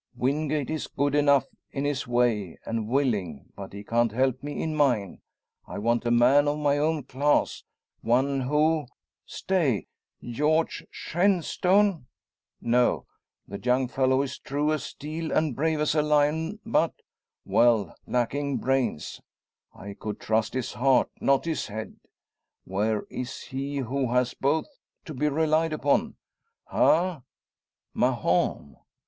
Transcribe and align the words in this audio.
Wingate 0.15 0.71
is 0.71 0.87
good 0.87 1.13
enough 1.13 1.45
in 1.69 1.85
his 1.85 2.07
way, 2.07 2.57
and 2.65 2.87
willing, 2.87 3.51
but 3.55 3.71
he 3.71 3.83
can't 3.83 4.11
help 4.11 4.41
me 4.41 4.59
in 4.63 4.73
mine. 4.75 5.21
I 5.67 5.77
want 5.77 6.07
a 6.07 6.09
man 6.09 6.47
of 6.47 6.57
my 6.57 6.79
own 6.79 7.03
class; 7.03 7.63
one 8.01 8.39
who 8.41 8.87
stay! 9.27 9.85
George 10.23 10.83
Shenstone? 10.89 12.07
No! 12.59 13.05
The 13.47 13.59
young 13.59 13.87
fellow 13.87 14.23
is 14.23 14.39
true 14.39 14.73
as 14.73 14.83
steel 14.85 15.31
and 15.31 15.55
brave 15.55 15.79
as 15.79 15.93
a 15.93 16.01
lion, 16.01 16.59
but 16.65 16.95
well, 17.45 17.93
lacking 18.07 18.57
brains. 18.57 19.21
I 19.71 19.93
could 19.93 20.19
trust 20.19 20.55
his 20.55 20.73
heart, 20.73 21.11
not 21.19 21.45
his 21.45 21.67
head. 21.67 21.97
Where 22.65 23.03
is 23.11 23.41
he 23.43 23.77
who 23.77 24.09
has 24.13 24.33
both 24.33 24.65
to 25.05 25.13
be 25.13 25.29
relied 25.29 25.73
upon? 25.73 26.15
Ha! 26.69 27.21
Mahon! 27.93 28.77